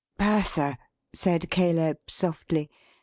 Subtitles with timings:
[0.17, 0.79] "Bertha!"
[1.13, 2.71] said Caleb, softly.